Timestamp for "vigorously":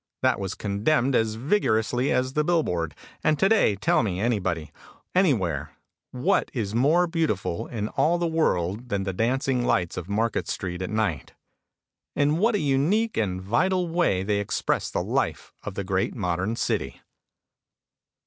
1.35-2.11